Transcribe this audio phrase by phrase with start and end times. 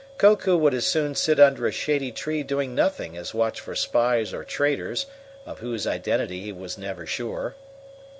[0.17, 4.33] Koku would as soon sit under a shady tree doing nothing as watch for spies
[4.33, 5.05] or traitors,
[5.45, 7.53] of whose identity he was never sure.